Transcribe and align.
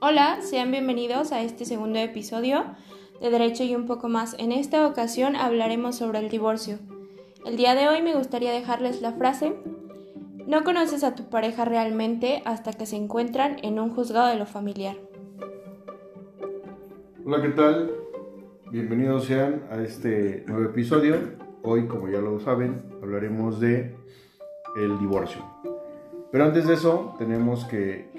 Hola, 0.00 0.38
sean 0.42 0.70
bienvenidos 0.70 1.32
a 1.32 1.42
este 1.42 1.64
segundo 1.64 1.98
episodio 1.98 2.64
de 3.20 3.30
Derecho 3.30 3.64
y 3.64 3.74
un 3.74 3.86
poco 3.86 4.08
más. 4.08 4.36
En 4.38 4.52
esta 4.52 4.86
ocasión 4.86 5.34
hablaremos 5.34 5.96
sobre 5.96 6.20
el 6.20 6.28
divorcio. 6.28 6.78
El 7.44 7.56
día 7.56 7.74
de 7.74 7.88
hoy 7.88 8.00
me 8.00 8.14
gustaría 8.14 8.52
dejarles 8.52 9.02
la 9.02 9.12
frase, 9.12 9.56
no 10.46 10.62
conoces 10.62 11.02
a 11.02 11.16
tu 11.16 11.28
pareja 11.28 11.64
realmente 11.64 12.42
hasta 12.44 12.72
que 12.72 12.86
se 12.86 12.94
encuentran 12.94 13.56
en 13.62 13.80
un 13.80 13.90
juzgado 13.90 14.28
de 14.28 14.36
lo 14.36 14.46
familiar. 14.46 14.96
Hola, 17.26 17.42
¿qué 17.42 17.48
tal? 17.48 17.90
Bienvenidos 18.70 19.24
sean 19.24 19.64
a 19.70 19.82
este 19.82 20.44
nuevo 20.46 20.66
episodio. 20.66 21.16
Hoy, 21.62 21.88
como 21.88 22.08
ya 22.08 22.20
lo 22.20 22.38
saben, 22.38 22.84
hablaremos 23.02 23.58
de 23.58 23.96
el 24.76 24.96
divorcio. 25.00 25.42
Pero 26.30 26.44
antes 26.44 26.68
de 26.68 26.74
eso, 26.74 27.14
tenemos 27.18 27.64
que, 27.64 28.10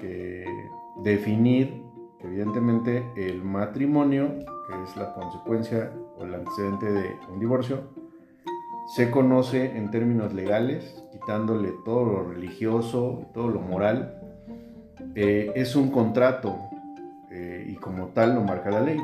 definir 0.96 1.82
evidentemente 2.20 3.04
el 3.16 3.42
matrimonio, 3.42 4.38
que 4.68 4.82
es 4.82 4.96
la 4.96 5.12
consecuencia 5.14 5.92
o 6.16 6.24
el 6.24 6.34
antecedente 6.34 6.90
de 6.90 7.16
un 7.32 7.40
divorcio, 7.40 7.88
se 8.94 9.10
conoce 9.10 9.76
en 9.76 9.90
términos 9.90 10.32
legales, 10.32 11.02
quitándole 11.12 11.72
todo 11.84 12.04
lo 12.04 12.24
religioso, 12.24 13.30
todo 13.32 13.48
lo 13.48 13.60
moral. 13.60 14.20
Eh, 15.14 15.52
es 15.54 15.76
un 15.76 15.90
contrato 15.90 16.56
eh, 17.30 17.66
y 17.68 17.76
como 17.76 18.08
tal 18.08 18.34
lo 18.34 18.42
marca 18.42 18.70
la 18.70 18.80
ley. 18.80 18.98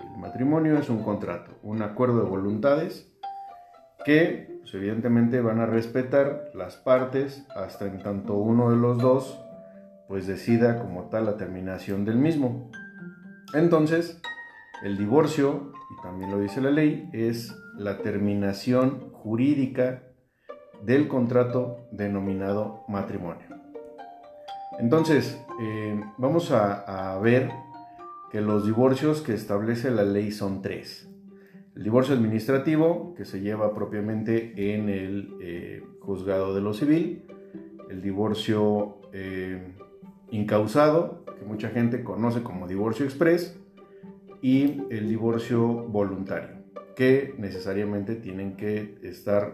El 0.00 0.20
matrimonio 0.20 0.78
es 0.78 0.88
un 0.88 1.02
contrato, 1.02 1.52
un 1.62 1.82
acuerdo 1.82 2.22
de 2.22 2.30
voluntades 2.30 3.12
que 4.04 4.58
pues, 4.60 4.74
evidentemente 4.74 5.40
van 5.40 5.60
a 5.60 5.66
respetar 5.66 6.50
las 6.54 6.76
partes 6.76 7.44
hasta 7.54 7.86
en 7.86 8.02
tanto 8.02 8.34
uno 8.34 8.70
de 8.70 8.76
los 8.76 8.98
dos 8.98 9.41
pues 10.12 10.26
decida 10.26 10.78
como 10.78 11.04
tal 11.04 11.24
la 11.24 11.38
terminación 11.38 12.04
del 12.04 12.16
mismo. 12.16 12.70
Entonces, 13.54 14.20
el 14.82 14.98
divorcio, 14.98 15.72
y 15.90 16.02
también 16.02 16.30
lo 16.30 16.38
dice 16.38 16.60
la 16.60 16.70
ley, 16.70 17.08
es 17.14 17.56
la 17.78 18.02
terminación 18.02 19.10
jurídica 19.12 20.02
del 20.82 21.08
contrato 21.08 21.78
denominado 21.92 22.84
matrimonio. 22.88 23.46
Entonces, 24.78 25.42
eh, 25.62 25.98
vamos 26.18 26.50
a 26.50 27.18
ver 27.22 27.50
que 28.30 28.42
los 28.42 28.66
divorcios 28.66 29.22
que 29.22 29.32
establece 29.32 29.90
la 29.90 30.04
ley 30.04 30.30
son 30.30 30.60
tres. 30.60 31.08
El 31.74 31.84
divorcio 31.84 32.14
administrativo, 32.14 33.14
que 33.14 33.24
se 33.24 33.40
lleva 33.40 33.74
propiamente 33.74 34.74
en 34.74 34.90
el 34.90 35.38
eh, 35.40 35.82
juzgado 36.00 36.54
de 36.54 36.60
lo 36.60 36.74
civil. 36.74 37.24
El 37.88 38.02
divorcio 38.02 38.98
eh, 39.14 39.74
incausado, 40.32 41.24
que 41.38 41.44
mucha 41.44 41.68
gente 41.68 42.02
conoce 42.02 42.42
como 42.42 42.66
divorcio 42.66 43.04
express. 43.04 43.56
Y 44.40 44.82
el 44.90 45.08
divorcio 45.08 45.64
voluntario, 45.64 46.56
que 46.96 47.32
necesariamente 47.38 48.16
tienen 48.16 48.56
que 48.56 48.98
estar 49.04 49.52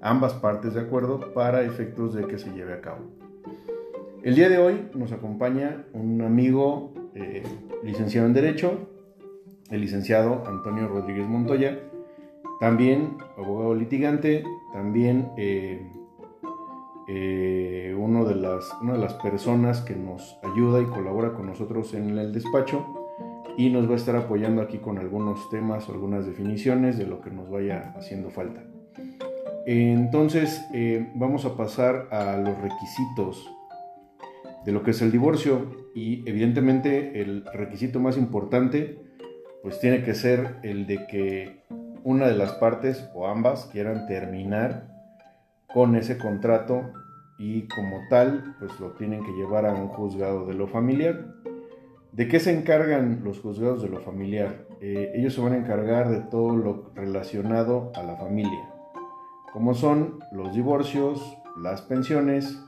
ambas 0.00 0.34
partes 0.34 0.74
de 0.74 0.80
acuerdo 0.80 1.32
para 1.32 1.62
efectos 1.62 2.14
de 2.14 2.26
que 2.26 2.38
se 2.38 2.50
lleve 2.50 2.72
a 2.72 2.80
cabo. 2.80 3.12
El 4.24 4.34
día 4.34 4.48
de 4.48 4.58
hoy 4.58 4.88
nos 4.94 5.12
acompaña 5.12 5.84
un 5.92 6.20
amigo 6.22 6.92
eh, 7.14 7.44
licenciado 7.84 8.26
en 8.26 8.34
Derecho, 8.34 8.88
el 9.70 9.82
licenciado 9.82 10.42
Antonio 10.46 10.88
Rodríguez 10.88 11.28
Montoya, 11.28 11.78
también 12.58 13.18
abogado 13.36 13.74
litigante, 13.74 14.42
también 14.72 15.30
eh, 15.36 15.86
eh, 17.08 17.94
uno 17.98 18.24
de 18.24 18.34
las, 18.34 18.64
una 18.80 18.94
de 18.94 18.98
las 18.98 19.14
personas 19.14 19.80
que 19.82 19.94
nos 19.94 20.38
ayuda 20.42 20.80
y 20.80 20.86
colabora 20.86 21.34
con 21.34 21.46
nosotros 21.46 21.94
en 21.94 22.16
el 22.18 22.32
despacho 22.32 22.86
y 23.56 23.70
nos 23.70 23.88
va 23.88 23.92
a 23.92 23.96
estar 23.96 24.16
apoyando 24.16 24.62
aquí 24.62 24.78
con 24.78 24.98
algunos 24.98 25.48
temas 25.50 25.88
o 25.88 25.92
algunas 25.92 26.26
definiciones 26.26 26.98
de 26.98 27.06
lo 27.06 27.20
que 27.20 27.30
nos 27.30 27.50
vaya 27.50 27.92
haciendo 27.96 28.30
falta. 28.30 28.64
Entonces 29.66 30.64
eh, 30.74 31.10
vamos 31.14 31.44
a 31.44 31.56
pasar 31.56 32.08
a 32.10 32.36
los 32.36 32.56
requisitos 32.60 33.50
de 34.64 34.72
lo 34.72 34.82
que 34.82 34.92
es 34.92 35.02
el 35.02 35.12
divorcio 35.12 35.90
y 35.94 36.28
evidentemente 36.28 37.20
el 37.20 37.44
requisito 37.52 38.00
más 38.00 38.16
importante 38.16 38.98
pues 39.62 39.78
tiene 39.80 40.02
que 40.02 40.14
ser 40.14 40.56
el 40.62 40.86
de 40.86 41.06
que 41.06 41.64
una 42.02 42.26
de 42.26 42.36
las 42.36 42.52
partes 42.52 43.08
o 43.14 43.26
ambas 43.26 43.66
quieran 43.72 44.06
terminar 44.06 44.93
con 45.74 45.96
ese 45.96 46.16
contrato 46.16 46.92
y 47.36 47.66
como 47.66 48.06
tal 48.08 48.54
pues 48.60 48.78
lo 48.78 48.92
tienen 48.92 49.24
que 49.24 49.32
llevar 49.32 49.66
a 49.66 49.74
un 49.74 49.88
juzgado 49.88 50.46
de 50.46 50.54
lo 50.54 50.68
familiar. 50.68 51.34
¿De 52.12 52.28
qué 52.28 52.38
se 52.38 52.56
encargan 52.56 53.22
los 53.24 53.40
juzgados 53.40 53.82
de 53.82 53.88
lo 53.88 54.00
familiar? 54.00 54.68
Eh, 54.80 55.10
ellos 55.16 55.34
se 55.34 55.40
van 55.40 55.52
a 55.52 55.56
encargar 55.56 56.10
de 56.10 56.20
todo 56.20 56.56
lo 56.56 56.92
relacionado 56.94 57.90
a 57.96 58.04
la 58.04 58.16
familia, 58.16 58.72
como 59.52 59.74
son 59.74 60.20
los 60.30 60.54
divorcios, 60.54 61.36
las 61.60 61.82
pensiones, 61.82 62.62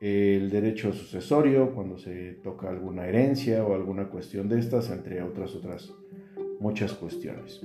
el 0.00 0.50
derecho 0.50 0.92
sucesorio 0.92 1.74
cuando 1.74 1.96
se 1.96 2.34
toca 2.44 2.68
alguna 2.68 3.06
herencia 3.06 3.64
o 3.64 3.74
alguna 3.74 4.10
cuestión 4.10 4.46
de 4.50 4.58
estas, 4.58 4.90
entre 4.90 5.22
otras 5.22 5.54
otras 5.54 5.90
muchas 6.60 6.92
cuestiones. 6.92 7.62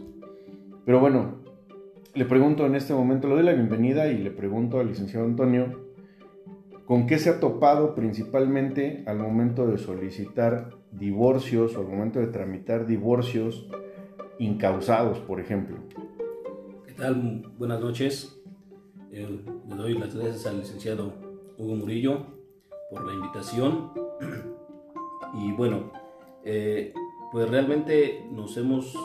Pero 0.86 1.02
bueno, 1.02 1.42
le 2.14 2.26
pregunto 2.26 2.66
en 2.66 2.76
este 2.76 2.94
momento, 2.94 3.28
le 3.28 3.36
doy 3.36 3.44
la 3.44 3.54
bienvenida 3.54 4.08
y 4.08 4.18
le 4.18 4.32
pregunto 4.32 4.80
al 4.80 4.88
licenciado 4.88 5.26
Antonio, 5.26 5.92
¿con 6.86 7.08
qué 7.08 7.18
se 7.18 7.30
ha 7.30 7.40
topado 7.40 7.96
principalmente 7.96 9.04
al 9.08 9.18
momento 9.18 9.66
de 9.68 9.78
solicitar 9.78 10.78
divorcios 10.92 11.76
o 11.76 11.80
al 11.80 11.88
momento 11.88 12.20
de 12.20 12.28
tramitar 12.28 12.86
divorcios 12.86 13.68
incausados, 14.40 15.20
por 15.20 15.40
ejemplo? 15.40 15.78
¿Qué 16.86 16.94
tal? 16.94 17.50
Buenas 17.58 17.80
noches. 17.80 18.38
Eh, 19.12 19.44
le 19.70 19.76
doy 19.76 19.98
las 19.98 20.14
gracias 20.14 20.46
al 20.48 20.60
licenciado 20.60 21.14
Hugo 21.58 21.76
Murillo 21.76 22.26
por 22.90 23.06
la 23.06 23.14
invitación. 23.14 23.92
Y 25.34 25.54
bueno, 25.54 25.94
eh, 26.44 26.94
pues 27.32 27.50
realmente 27.50 28.28
nos 28.34 28.58
hemos 28.58 28.98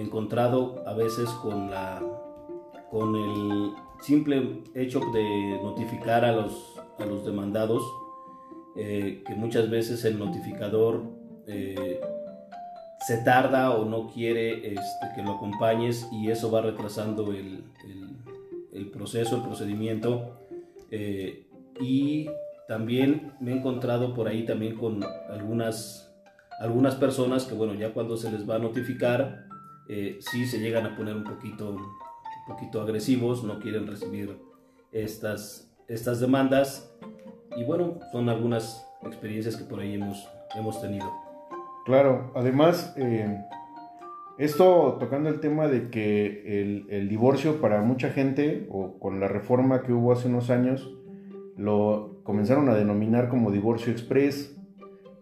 encontrado 0.00 0.82
a 0.86 0.94
veces 0.94 1.28
con 1.42 1.70
la 1.70 2.02
con 2.90 3.16
el 3.16 3.72
simple 4.00 4.62
hecho 4.74 5.00
de 5.12 5.60
notificar 5.62 6.24
a 6.24 6.32
los, 6.32 6.80
a 6.98 7.04
los 7.04 7.24
demandados 7.24 7.82
eh, 8.76 9.22
que 9.26 9.34
muchas 9.34 9.70
veces 9.70 10.04
el 10.04 10.18
notificador 10.18 11.02
eh, 11.46 12.00
se 13.06 13.18
tarda 13.18 13.70
o 13.70 13.84
no 13.84 14.08
quiere 14.08 14.74
este, 14.74 15.06
que 15.14 15.22
lo 15.22 15.32
acompañes 15.32 16.08
y 16.12 16.30
eso 16.30 16.50
va 16.50 16.60
retrasando 16.60 17.32
el, 17.32 17.64
el, 18.72 18.90
proceso, 18.90 19.36
el 19.36 19.42
procedimiento. 19.42 20.38
Eh, 20.90 21.46
y 21.80 22.28
también 22.68 23.32
me 23.40 23.52
he 23.52 23.56
encontrado 23.56 24.12
por 24.12 24.28
ahí 24.28 24.44
también 24.44 24.76
con 24.76 25.02
algunas 25.30 26.06
algunas 26.58 26.94
personas 26.94 27.44
que, 27.44 27.54
bueno, 27.54 27.74
ya 27.74 27.92
cuando 27.92 28.16
se 28.16 28.30
les 28.30 28.48
va 28.48 28.56
a 28.56 28.58
notificar, 28.58 29.45
eh, 29.88 30.18
sí 30.20 30.46
se 30.46 30.58
llegan 30.58 30.86
a 30.86 30.96
poner 30.96 31.16
un 31.16 31.24
poquito, 31.24 31.70
un 31.70 31.86
poquito 32.46 32.80
agresivos, 32.80 33.44
no 33.44 33.58
quieren 33.60 33.86
recibir 33.86 34.36
estas, 34.92 35.72
estas 35.88 36.20
demandas. 36.20 36.92
Y 37.56 37.64
bueno, 37.64 37.98
son 38.12 38.28
algunas 38.28 38.86
experiencias 39.02 39.56
que 39.56 39.64
por 39.64 39.80
ahí 39.80 39.94
hemos, 39.94 40.28
hemos 40.54 40.80
tenido. 40.80 41.10
Claro, 41.84 42.32
además, 42.34 42.94
eh, 42.96 43.42
esto 44.38 44.96
tocando 44.98 45.28
el 45.28 45.40
tema 45.40 45.68
de 45.68 45.88
que 45.90 46.62
el, 46.62 46.86
el, 46.90 47.08
divorcio 47.08 47.60
para 47.60 47.80
mucha 47.82 48.10
gente, 48.10 48.66
o 48.70 48.98
con 48.98 49.20
la 49.20 49.28
reforma 49.28 49.82
que 49.82 49.92
hubo 49.92 50.12
hace 50.12 50.28
unos 50.28 50.50
años, 50.50 50.92
lo 51.56 52.20
comenzaron 52.22 52.68
a 52.68 52.74
denominar 52.74 53.28
como 53.28 53.50
divorcio 53.50 53.92
express 53.92 54.56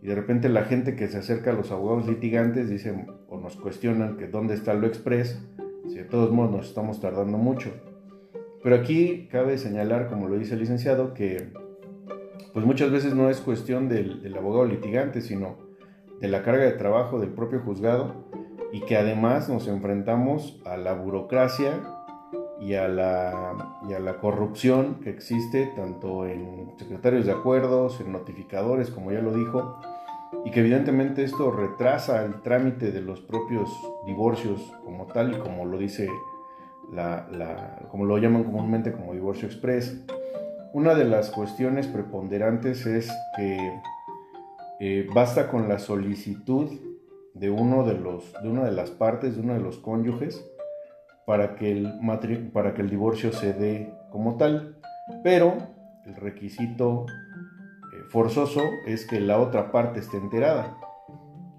y 0.04 0.08
de 0.08 0.14
repente 0.14 0.48
la 0.48 0.64
gente 0.64 0.96
que 0.96 1.08
se 1.08 1.18
acerca 1.18 1.50
a 1.50 1.54
los 1.54 1.70
abogados 1.70 2.06
litigantes 2.06 2.68
dicen 2.68 3.06
o 3.28 3.38
nos 3.38 3.56
cuestionan 3.56 4.16
que 4.16 4.26
dónde 4.26 4.54
está 4.54 4.74
lo 4.74 4.86
express, 4.86 5.40
si 5.88 5.94
de 5.94 6.04
todos 6.04 6.30
modos 6.30 6.50
nos 6.50 6.68
estamos 6.68 7.00
tardando 7.00 7.38
mucho. 7.38 7.70
Pero 8.62 8.76
aquí 8.76 9.28
cabe 9.30 9.58
señalar, 9.58 10.08
como 10.08 10.28
lo 10.28 10.38
dice 10.38 10.54
el 10.54 10.60
licenciado, 10.60 11.14
que 11.14 11.52
pues 12.52 12.64
muchas 12.64 12.90
veces 12.90 13.14
no 13.14 13.30
es 13.30 13.40
cuestión 13.40 13.88
del, 13.88 14.22
del 14.22 14.36
abogado 14.36 14.64
litigante, 14.64 15.20
sino 15.20 15.56
de 16.20 16.28
la 16.28 16.42
carga 16.42 16.64
de 16.64 16.72
trabajo 16.72 17.18
del 17.18 17.30
propio 17.30 17.60
juzgado 17.60 18.24
y 18.72 18.80
que 18.80 18.96
además 18.96 19.48
nos 19.48 19.68
enfrentamos 19.68 20.60
a 20.64 20.76
la 20.76 20.94
burocracia 20.94 21.80
y 22.60 22.74
a 22.74 22.88
la, 22.88 23.78
y 23.88 23.92
a 23.92 24.00
la 24.00 24.18
corrupción 24.18 25.00
que 25.02 25.10
existe 25.10 25.72
tanto 25.76 26.26
en 26.26 26.72
secretarios 26.78 27.26
de 27.26 27.32
acuerdos, 27.32 28.00
en 28.00 28.12
notificadores, 28.12 28.90
como 28.90 29.12
ya 29.12 29.20
lo 29.20 29.34
dijo, 29.34 29.78
y 30.44 30.50
que 30.50 30.60
evidentemente 30.60 31.24
esto 31.24 31.50
retrasa 31.50 32.24
el 32.24 32.42
trámite 32.42 32.92
de 32.92 33.00
los 33.00 33.20
propios 33.20 33.70
divorcios 34.06 34.60
como 34.84 35.06
tal 35.06 35.34
y 35.34 35.38
como 35.38 35.64
lo 35.64 35.78
dice 35.78 36.08
la, 36.92 37.86
como 37.90 38.04
lo 38.04 38.18
llaman 38.18 38.44
comúnmente 38.44 38.92
como 38.92 39.12
divorcio 39.12 39.46
express. 39.46 40.04
Una 40.72 40.94
de 40.94 41.04
las 41.04 41.30
cuestiones 41.30 41.86
preponderantes 41.86 42.84
es 42.86 43.10
que 43.36 43.80
eh, 44.80 45.06
basta 45.14 45.48
con 45.48 45.68
la 45.68 45.78
solicitud 45.78 46.68
de, 47.34 47.50
uno 47.50 47.84
de, 47.84 47.94
los, 47.94 48.32
de 48.42 48.48
una 48.48 48.64
de 48.64 48.72
las 48.72 48.90
partes, 48.90 49.36
de 49.36 49.42
uno 49.42 49.54
de 49.54 49.60
los 49.60 49.78
cónyuges, 49.78 50.44
para 51.26 51.56
que, 51.56 51.72
el 51.72 51.92
para 52.52 52.74
que 52.74 52.82
el 52.82 52.90
divorcio 52.90 53.32
se 53.32 53.52
dé 53.54 53.94
como 54.10 54.36
tal, 54.36 54.76
pero 55.22 55.56
el 56.04 56.16
requisito 56.16 57.06
forzoso 58.10 58.62
es 58.86 59.06
que 59.06 59.20
la 59.20 59.38
otra 59.38 59.72
parte 59.72 60.00
esté 60.00 60.16
enterada. 60.16 60.76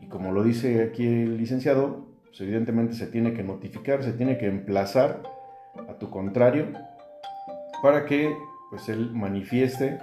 Y 0.02 0.08
como 0.08 0.32
lo 0.32 0.44
dice 0.44 0.84
aquí 0.84 1.06
el 1.06 1.38
licenciado, 1.38 2.08
pues 2.26 2.42
evidentemente 2.42 2.94
se 2.94 3.08
tiene 3.08 3.34
que 3.34 3.44
notificar, 3.44 4.04
se 4.04 4.14
tiene 4.14 4.38
que 4.38 4.48
emplazar 4.48 5.24
a 5.90 5.98
tu 5.98 6.10
contrario 6.10 6.68
para 7.82 8.06
que 8.06 8.36
pues 8.70 8.90
él 8.90 9.12
manifieste 9.14 10.00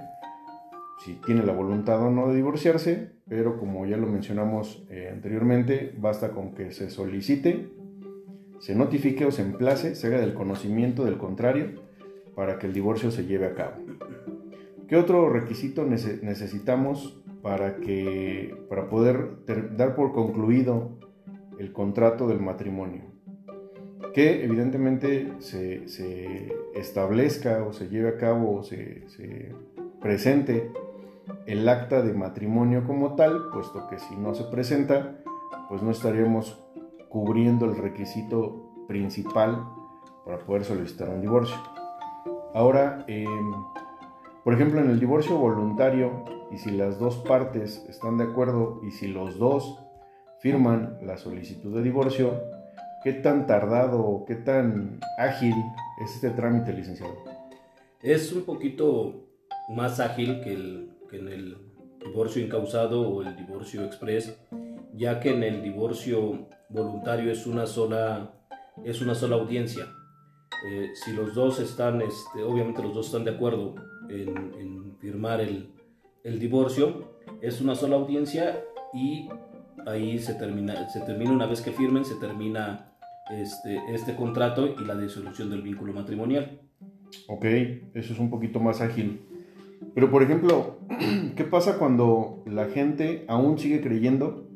si 1.03 1.15
tiene 1.15 1.43
la 1.43 1.53
voluntad 1.53 2.01
o 2.01 2.09
no 2.09 2.29
de 2.29 2.35
divorciarse, 2.35 3.11
pero 3.27 3.59
como 3.59 3.85
ya 3.85 3.97
lo 3.97 4.07
mencionamos 4.07 4.85
eh, 4.89 5.09
anteriormente, 5.11 5.93
basta 5.97 6.31
con 6.31 6.53
que 6.53 6.71
se 6.71 6.89
solicite, 6.89 7.69
se 8.59 8.73
notifique 8.73 9.25
o 9.25 9.31
se 9.31 9.41
emplace, 9.41 9.95
se 9.95 10.07
haga 10.07 10.19
del 10.19 10.33
conocimiento 10.33 11.03
del 11.03 11.17
contrario 11.17 11.81
para 12.35 12.57
que 12.57 12.67
el 12.67 12.73
divorcio 12.73 13.11
se 13.11 13.25
lleve 13.25 13.47
a 13.47 13.53
cabo. 13.53 13.75
¿Qué 14.87 14.95
otro 14.95 15.29
requisito 15.29 15.85
necesitamos 15.85 17.21
para, 17.41 17.77
que, 17.77 18.55
para 18.69 18.89
poder 18.89 19.45
dar 19.75 19.95
por 19.95 20.13
concluido 20.13 20.99
el 21.59 21.71
contrato 21.71 22.27
del 22.27 22.39
matrimonio? 22.39 23.03
Que 24.13 24.43
evidentemente 24.43 25.33
se, 25.39 25.85
establezca 26.75 27.63
o 27.63 27.73
se 27.73 27.89
lleve 27.89 28.09
a 28.09 28.17
cabo 28.17 28.57
o 28.57 28.63
se, 28.63 29.07
se 29.09 29.55
presente 30.01 30.71
el 31.45 31.67
acta 31.67 32.01
de 32.01 32.13
matrimonio 32.13 32.83
como 32.85 33.15
tal, 33.15 33.49
puesto 33.51 33.87
que 33.89 33.99
si 33.99 34.15
no 34.15 34.33
se 34.33 34.43
presenta, 34.45 35.17
pues 35.69 35.81
no 35.81 35.91
estaríamos 35.91 36.63
cubriendo 37.09 37.65
el 37.65 37.77
requisito 37.77 38.71
principal 38.87 39.65
para 40.25 40.39
poder 40.39 40.63
solicitar 40.63 41.09
un 41.09 41.21
divorcio. 41.21 41.55
Ahora, 42.53 43.03
em, 43.07 43.51
por 44.43 44.53
ejemplo, 44.53 44.81
en 44.81 44.89
el 44.89 44.99
divorcio 44.99 45.37
voluntario, 45.37 46.25
y 46.51 46.57
si 46.57 46.71
las 46.71 46.99
dos 46.99 47.17
partes 47.17 47.85
están 47.89 48.17
de 48.17 48.25
acuerdo 48.25 48.81
y 48.83 48.91
si 48.91 49.07
los 49.07 49.37
dos 49.39 49.79
firman 50.39 50.97
la 51.01 51.17
solicitud 51.17 51.75
de 51.75 51.81
divorcio, 51.81 52.43
¿qué 53.03 53.13
tan 53.13 53.47
tardado 53.47 54.01
o 54.05 54.25
qué 54.25 54.35
tan 54.35 54.99
ágil 55.17 55.55
es 56.03 56.15
este 56.15 56.29
trámite, 56.31 56.73
licenciado? 56.73 57.15
Es 58.01 58.31
un 58.33 58.43
poquito 58.43 59.27
más 59.69 59.99
ágil 59.99 60.41
que 60.41 60.53
el 60.53 60.93
en 61.13 61.27
el 61.27 61.57
divorcio 62.03 62.43
incausado 62.43 63.01
o 63.07 63.21
el 63.21 63.35
divorcio 63.35 63.83
express, 63.85 64.37
ya 64.93 65.19
que 65.19 65.31
en 65.33 65.43
el 65.43 65.61
divorcio 65.61 66.47
voluntario 66.69 67.31
es 67.31 67.45
una 67.45 67.65
sola, 67.65 68.33
es 68.83 69.01
una 69.01 69.15
sola 69.15 69.35
audiencia. 69.35 69.87
Eh, 70.67 70.89
si 70.95 71.13
los 71.13 71.33
dos 71.33 71.59
están, 71.59 72.01
este, 72.01 72.43
obviamente 72.43 72.81
los 72.81 72.93
dos 72.93 73.07
están 73.07 73.25
de 73.25 73.31
acuerdo 73.31 73.75
en, 74.09 74.95
firmar 74.99 75.41
el, 75.41 75.69
el, 76.23 76.39
divorcio, 76.39 77.17
es 77.41 77.59
una 77.59 77.75
sola 77.75 77.97
audiencia 77.97 78.61
y 78.93 79.27
ahí 79.85 80.19
se 80.19 80.35
termina, 80.35 80.89
se 80.89 81.01
termina 81.01 81.31
una 81.31 81.45
vez 81.45 81.61
que 81.61 81.71
firmen, 81.71 82.05
se 82.05 82.15
termina 82.15 82.93
este, 83.31 83.79
este 83.89 84.15
contrato 84.15 84.67
y 84.67 84.85
la 84.85 84.95
disolución 84.95 85.49
del 85.49 85.61
vínculo 85.61 85.93
matrimonial. 85.93 86.61
Ok, 87.27 87.45
eso 87.93 88.13
es 88.13 88.19
un 88.19 88.29
poquito 88.29 88.59
más 88.59 88.81
ágil. 88.81 89.21
Pero 89.93 90.09
por 90.09 90.23
ejemplo, 90.23 90.79
¿qué 91.35 91.43
pasa 91.43 91.77
cuando 91.77 92.43
la 92.45 92.65
gente 92.65 93.25
aún 93.27 93.59
sigue 93.59 93.81
creyendo 93.81 94.47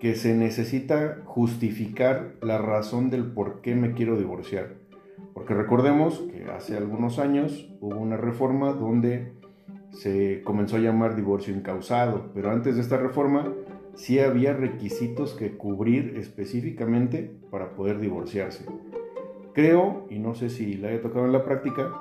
que 0.00 0.14
se 0.14 0.34
necesita 0.34 1.22
justificar 1.24 2.36
la 2.42 2.58
razón 2.58 3.10
del 3.10 3.24
por 3.24 3.60
qué 3.60 3.74
me 3.74 3.92
quiero 3.92 4.16
divorciar? 4.16 4.79
Porque 5.34 5.54
recordemos 5.54 6.18
que 6.32 6.50
hace 6.50 6.76
algunos 6.76 7.18
años 7.18 7.72
hubo 7.80 7.98
una 7.98 8.16
reforma 8.16 8.72
donde 8.72 9.32
se 9.92 10.42
comenzó 10.42 10.76
a 10.76 10.80
llamar 10.80 11.16
divorcio 11.16 11.54
incausado, 11.54 12.30
pero 12.34 12.50
antes 12.50 12.76
de 12.76 12.82
esta 12.82 12.96
reforma 12.96 13.52
sí 13.94 14.18
había 14.18 14.52
requisitos 14.52 15.34
que 15.34 15.56
cubrir 15.56 16.14
específicamente 16.16 17.30
para 17.50 17.70
poder 17.74 17.98
divorciarse. 17.98 18.64
Creo, 19.52 20.06
y 20.10 20.18
no 20.18 20.34
sé 20.34 20.48
si 20.48 20.74
la 20.74 20.88
haya 20.88 21.02
tocado 21.02 21.26
en 21.26 21.32
la 21.32 21.44
práctica, 21.44 21.92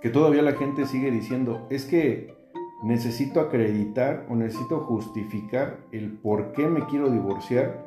que 0.00 0.10
todavía 0.10 0.42
la 0.42 0.52
gente 0.52 0.86
sigue 0.86 1.10
diciendo, 1.10 1.66
es 1.70 1.84
que 1.84 2.34
necesito 2.82 3.40
acreditar 3.40 4.26
o 4.28 4.36
necesito 4.36 4.80
justificar 4.80 5.78
el 5.90 6.12
por 6.12 6.52
qué 6.52 6.68
me 6.68 6.86
quiero 6.86 7.10
divorciar 7.10 7.84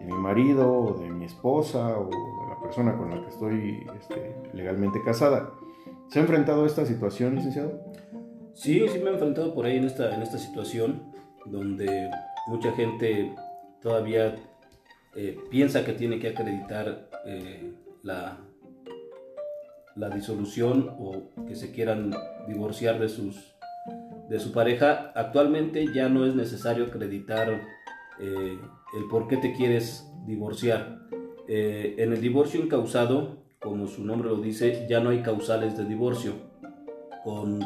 de 0.00 0.06
mi 0.06 0.18
marido 0.18 0.72
o 0.72 0.94
de 0.94 1.08
mi 1.10 1.24
esposa 1.24 1.96
o 1.98 2.10
persona 2.64 2.96
con 2.96 3.10
la 3.10 3.20
que 3.20 3.28
estoy 3.28 3.86
este, 4.00 4.34
legalmente 4.54 4.98
casada. 5.04 5.50
¿Se 6.08 6.18
ha 6.18 6.22
enfrentado 6.22 6.64
a 6.64 6.66
esta 6.66 6.86
situación, 6.86 7.36
licenciado? 7.36 7.80
Sí, 8.54 8.86
sí 8.88 8.98
me 8.98 9.10
he 9.10 9.12
enfrentado 9.12 9.54
por 9.54 9.66
ahí 9.66 9.76
en 9.76 9.84
esta, 9.84 10.14
en 10.14 10.22
esta 10.22 10.38
situación 10.38 11.02
donde 11.44 12.10
mucha 12.48 12.72
gente 12.72 13.34
todavía 13.82 14.36
eh, 15.14 15.38
piensa 15.50 15.84
que 15.84 15.92
tiene 15.92 16.18
que 16.18 16.28
acreditar 16.28 17.10
eh, 17.26 17.74
la, 18.02 18.38
la 19.96 20.08
disolución 20.08 20.94
o 20.98 21.30
que 21.46 21.54
se 21.54 21.70
quieran 21.70 22.14
divorciar 22.48 22.98
de, 22.98 23.08
sus, 23.08 23.54
de 24.28 24.40
su 24.40 24.52
pareja, 24.52 25.12
actualmente 25.14 25.86
ya 25.94 26.08
no 26.08 26.26
es 26.26 26.34
necesario 26.34 26.86
acreditar 26.86 27.50
eh, 28.20 28.58
el 28.96 29.08
por 29.10 29.28
qué 29.28 29.36
te 29.36 29.52
quieres 29.52 30.08
divorciar. 30.26 30.98
Eh, 31.48 31.96
en 31.98 32.12
el 32.12 32.20
divorcio 32.20 32.62
incausado, 32.62 33.44
como 33.60 33.86
su 33.86 34.04
nombre 34.04 34.28
lo 34.28 34.36
dice, 34.36 34.86
ya 34.88 35.00
no 35.00 35.10
hay 35.10 35.22
causales 35.22 35.76
de 35.76 35.84
divorcio. 35.84 36.32
Con, 37.22 37.60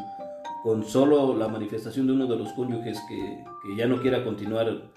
con 0.62 0.84
solo 0.84 1.36
la 1.36 1.48
manifestación 1.48 2.06
de 2.06 2.12
uno 2.12 2.26
de 2.26 2.36
los 2.36 2.52
cónyuges 2.52 3.00
que, 3.08 3.44
que 3.62 3.76
ya 3.76 3.86
no 3.86 4.00
quiera 4.00 4.24
continuar 4.24 4.92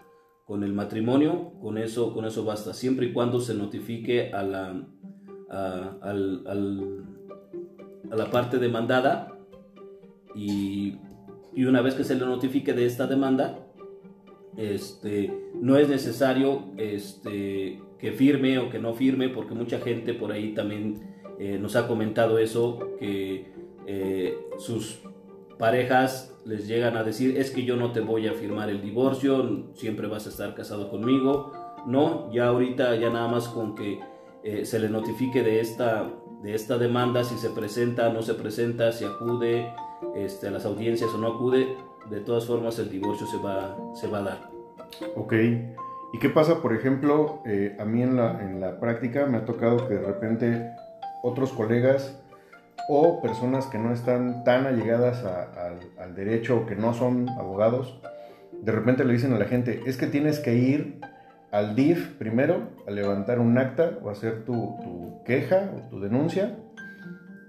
con 0.46 0.64
el 0.64 0.74
matrimonio, 0.74 1.54
con 1.62 1.78
eso, 1.78 2.14
con 2.14 2.26
eso 2.26 2.44
basta, 2.44 2.74
siempre 2.74 3.08
y 3.08 3.14
cuando 3.14 3.40
se 3.40 3.54
notifique 3.54 4.34
a 4.34 4.44
la, 4.44 4.84
al, 5.50 6.44
al, 6.46 7.06
a 8.12 8.16
la 8.16 8.30
parte 8.30 8.58
demandada 8.58 9.38
y, 10.36 10.98
y, 11.54 11.64
una 11.66 11.82
vez 11.82 11.96
que 11.96 12.04
se 12.04 12.16
le 12.16 12.26
notifique 12.26 12.74
de 12.74 12.86
esta 12.86 13.08
demanda, 13.08 13.66
este, 14.58 15.34
no 15.54 15.78
es 15.78 15.88
necesario 15.88 16.66
este, 16.78 17.82
que 18.02 18.12
firme 18.12 18.58
o 18.58 18.70
que 18.70 18.80
no 18.80 18.94
firme, 18.96 19.30
porque 19.30 19.54
mucha 19.54 19.80
gente 19.80 20.16
por 20.16 20.32
ahí 20.32 20.54
también 20.54 21.02
eh, 21.40 21.60
nos 21.60 21.76
ha 21.76 21.88
comentado 21.88 22.40
eso, 22.40 22.80
que 23.00 23.46
eh, 23.86 24.38
sus 24.58 25.00
parejas 25.60 26.36
les 26.44 26.68
llegan 26.68 26.98
a 26.98 27.04
decir, 27.04 27.38
es 27.38 27.52
que 27.52 27.64
yo 27.64 27.76
no 27.76 27.92
te 27.92 28.00
voy 28.00 28.28
a 28.28 28.34
firmar 28.34 28.72
el 28.72 28.82
divorcio, 28.82 29.68
siempre 29.76 30.08
vas 30.08 30.26
a 30.26 30.30
estar 30.30 30.56
casado 30.56 30.90
conmigo. 30.90 31.54
No, 31.86 32.32
ya 32.32 32.48
ahorita 32.48 32.96
ya 32.96 33.12
nada 33.12 33.28
más 33.28 33.48
con 33.48 33.76
que 33.76 34.00
eh, 34.44 34.66
se 34.66 34.80
le 34.80 34.90
notifique 34.90 35.44
de 35.44 35.60
esta 35.60 36.12
de 36.42 36.56
esta 36.56 36.80
demanda, 36.80 37.24
si 37.24 37.36
se 37.38 37.52
presenta 37.52 38.10
no 38.10 38.24
se 38.24 38.34
presenta, 38.34 38.92
si 38.92 39.06
acude 39.06 39.72
este, 40.16 40.48
a 40.48 40.52
las 40.52 40.66
audiencias 40.66 41.12
o 41.14 41.20
no 41.20 41.28
acude, 41.28 41.78
de 42.10 42.20
todas 42.22 42.46
formas 42.46 42.80
el 42.80 42.90
divorcio 42.90 43.28
se 43.28 43.38
va, 43.38 43.78
se 43.94 44.08
va 44.08 44.18
a 44.20 44.24
dar. 44.24 44.52
Ok. 45.16 45.34
¿Y 46.14 46.20
qué 46.20 46.30
pasa, 46.30 46.62
por 46.62 46.74
ejemplo, 46.74 47.42
eh, 47.46 47.76
a 47.80 47.86
mí 47.86 48.04
en 48.04 48.18
la, 48.18 48.42
en 48.42 48.60
la 48.60 48.80
práctica 48.80 49.26
me 49.26 49.38
ha 49.38 49.46
tocado 49.46 49.88
que 49.88 49.96
de 49.96 50.06
repente 50.06 50.72
otros 51.24 51.52
colegas 51.54 52.18
o 52.90 53.22
personas 53.22 53.68
que 53.68 53.78
no 53.78 53.94
están 53.94 54.44
tan 54.44 54.66
allegadas 54.66 55.24
al 55.24 56.16
derecho 56.16 56.58
o 56.58 56.66
que 56.66 56.76
no 56.76 56.94
son 56.94 57.30
abogados, 57.30 58.02
de 58.62 58.72
repente 58.72 59.06
le 59.06 59.14
dicen 59.14 59.34
a 59.34 59.40
la 59.40 59.46
gente, 59.46 59.82
es 59.86 59.98
que 59.98 60.08
tienes 60.08 60.40
que 60.40 60.56
ir 60.56 61.00
al 61.52 61.76
DIF 61.76 62.18
primero 62.18 62.70
a 62.88 62.92
levantar 62.92 63.40
un 63.40 63.58
acta 63.58 64.00
o 64.04 64.10
hacer 64.10 64.46
tu, 64.46 65.22
queja 65.26 65.72
o 65.76 65.90
tu 65.90 66.00
denuncia 66.00 66.58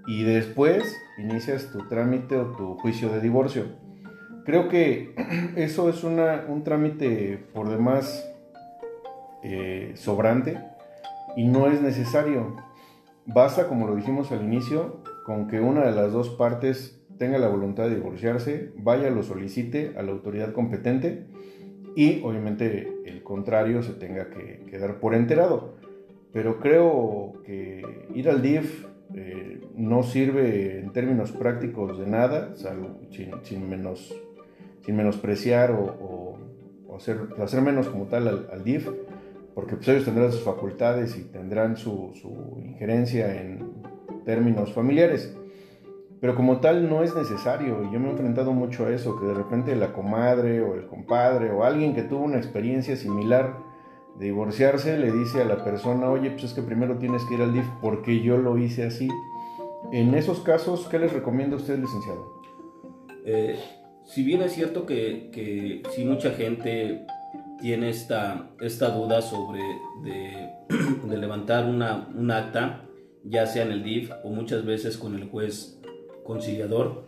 y 0.07 0.23
después 0.23 0.83
inicias 1.17 1.71
tu 1.71 1.87
trámite 1.87 2.35
o 2.35 2.47
tu 2.55 2.75
juicio 2.75 3.09
de 3.09 3.21
divorcio. 3.21 3.65
Creo 4.45 4.67
que 4.67 5.15
eso 5.55 5.89
es 5.89 6.03
un 6.03 6.63
trámite 6.63 7.45
por 7.53 7.69
demás 7.69 8.29
eh, 9.43 9.91
sobrante 9.95 10.59
y 11.35 11.45
no 11.45 11.67
es 11.67 11.81
necesario. 11.81 12.55
Basta, 13.25 13.67
como 13.67 13.87
lo 13.87 13.95
dijimos 13.95 14.31
al 14.31 14.43
inicio, 14.43 15.03
con 15.25 15.47
que 15.47 15.59
una 15.61 15.85
de 15.85 15.91
las 15.93 16.11
dos 16.11 16.29
partes 16.29 17.01
tenga 17.17 17.37
la 17.37 17.47
voluntad 17.47 17.85
de 17.85 17.95
divorciarse, 17.95 18.71
vaya, 18.77 19.09
lo 19.09 19.23
solicite 19.23 19.93
a 19.97 20.03
la 20.03 20.11
autoridad 20.11 20.51
competente 20.51 21.25
y 21.95 22.21
obviamente 22.23 23.01
el 23.05 23.23
contrario 23.23 23.83
se 23.83 23.93
tenga 23.93 24.29
que 24.29 24.65
quedar 24.69 24.99
por 24.99 25.15
enterado. 25.15 25.75
Pero 26.31 26.59
creo 26.59 27.41
que 27.45 28.07
ir 28.13 28.29
al 28.29 28.41
DIF 28.41 28.85
eh, 29.15 29.61
no 29.75 30.01
sirve 30.01 30.79
en 30.79 30.91
términos 30.91 31.31
prácticos 31.31 31.99
de 31.99 32.07
nada, 32.07 32.53
sin, 33.43 33.69
menos, 33.69 34.13
sin 34.81 34.95
menospreciar 34.95 35.71
o, 35.71 36.37
hacer, 36.95 37.19
hacer, 37.41 37.61
menos 37.61 37.87
como 37.87 38.05
tal 38.05 38.47
al, 38.51 38.63
DIF, 38.63 38.89
porque 39.53 39.75
pues, 39.75 39.87
ellos 39.89 40.05
tendrán 40.05 40.31
sus 40.31 40.43
facultades 40.43 41.17
y 41.17 41.23
tendrán 41.23 41.77
su, 41.77 42.11
su 42.21 42.59
injerencia 42.63 43.41
en 43.41 43.83
términos 44.25 44.73
familiares. 44.73 45.35
Pero 46.19 46.35
como 46.35 46.61
tal 46.61 46.89
no 46.89 47.03
es 47.03 47.13
necesario, 47.15 47.83
y 47.83 47.93
yo 47.93 47.99
me 47.99 48.07
he 48.07 48.11
enfrentado 48.11 48.53
mucho 48.53 48.85
a 48.85 48.91
eso, 48.91 49.19
que 49.19 49.25
de 49.25 49.33
repente 49.33 49.75
la 49.75 49.91
comadre 49.91 50.61
o 50.61 50.73
el 50.75 50.87
compadre 50.87 51.51
o 51.51 51.65
alguien 51.65 51.93
que 51.93 52.03
tuvo 52.03 52.23
una 52.23 52.37
experiencia 52.37 52.95
similar 52.95 53.57
de 54.17 54.25
divorciarse 54.25 54.97
le 54.97 55.11
dice 55.11 55.41
a 55.41 55.45
la 55.45 55.63
persona, 55.63 56.09
oye, 56.09 56.31
pues 56.31 56.45
es 56.45 56.53
que 56.53 56.61
primero 56.61 56.97
tienes 56.97 57.23
que 57.25 57.33
ir 57.33 57.41
al 57.41 57.53
DIF 57.53 57.65
porque 57.81 58.21
yo 58.21 58.37
lo 58.37 58.57
hice 58.57 58.85
así. 58.85 59.09
En 59.91 60.13
esos 60.13 60.39
casos, 60.39 60.87
¿qué 60.87 60.97
les 60.97 61.11
recomienda 61.11 61.57
usted, 61.57 61.77
licenciado? 61.77 62.41
Eh, 63.25 63.59
si 64.05 64.23
bien 64.23 64.41
es 64.41 64.53
cierto 64.53 64.85
que, 64.85 65.29
que 65.31 65.83
si 65.91 66.05
mucha 66.05 66.31
gente 66.31 67.05
tiene 67.59 67.89
esta, 67.89 68.49
esta 68.59 68.89
duda 68.89 69.21
sobre 69.21 69.61
de, 70.03 70.49
de 71.07 71.17
levantar 71.17 71.65
una, 71.65 72.09
un 72.15 72.31
acta, 72.31 72.85
ya 73.23 73.45
sea 73.45 73.63
en 73.63 73.71
el 73.71 73.83
DIF 73.83 74.11
o 74.23 74.29
muchas 74.29 74.65
veces 74.65 74.97
con 74.97 75.15
el 75.15 75.29
juez 75.29 75.79
conciliador. 76.23 77.05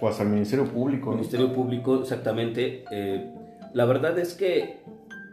O 0.00 0.08
hasta 0.08 0.22
el 0.22 0.30
Ministerio 0.30 0.66
Público. 0.66 1.12
Ministerio 1.12 1.52
Público, 1.52 2.00
exactamente. 2.00 2.84
Eh, 2.90 3.30
la 3.74 3.84
verdad 3.84 4.18
es 4.18 4.34
que 4.34 4.80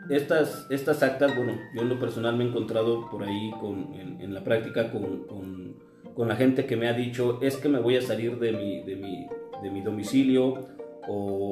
estas, 0.09 0.67
estas 0.69 1.03
actas, 1.03 1.35
bueno, 1.35 1.53
yo 1.73 1.81
en 1.81 1.89
lo 1.89 1.99
personal 1.99 2.35
me 2.35 2.43
he 2.43 2.47
encontrado 2.47 3.09
por 3.09 3.23
ahí 3.23 3.51
con, 3.59 3.93
en, 3.93 4.33
la 4.33 4.43
práctica 4.43 4.91
con, 4.91 5.23
con, 5.25 5.75
con, 6.13 6.27
la 6.27 6.35
gente 6.35 6.65
que 6.65 6.75
me 6.77 6.87
ha 6.87 6.93
dicho, 6.93 7.39
es 7.41 7.57
que 7.57 7.69
me 7.69 7.79
voy 7.79 7.97
a 7.97 8.01
salir 8.01 8.37
de 8.39 8.51
mi, 8.51 8.83
de 8.83 8.95
mi, 8.95 9.27
de 9.61 9.71
mi 9.71 9.81
domicilio 9.81 10.76
o, 11.07 11.51